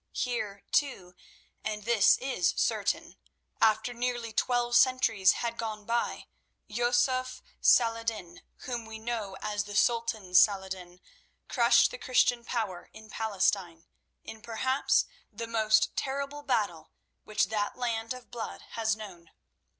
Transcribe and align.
Here, 0.13 0.63
too—and 0.71 1.83
this 1.85 2.17
is 2.17 2.55
certain—after 2.57 3.93
nearly 3.93 4.33
twelve 4.33 4.75
centuries 4.75 5.31
had 5.33 5.59
gone 5.59 5.85
by, 5.85 6.25
Yusuf 6.65 7.43
Salah 7.59 7.99
ed 7.99 8.07
din, 8.07 8.41
whom 8.61 8.85
we 8.87 8.97
know 8.97 9.37
as 9.43 9.65
the 9.65 9.75
Sultan 9.75 10.33
Saladin, 10.33 11.01
crushed 11.47 11.91
the 11.91 11.99
Christian 11.99 12.43
power 12.43 12.89
in 12.93 13.11
Palestine 13.11 13.85
in 14.23 14.41
perhaps 14.41 15.05
the 15.31 15.45
most 15.45 15.95
terrible 15.95 16.41
battle 16.41 16.89
which 17.23 17.49
that 17.49 17.77
land 17.77 18.11
of 18.11 18.31
blood 18.31 18.63
has 18.71 18.95
known. 18.95 19.29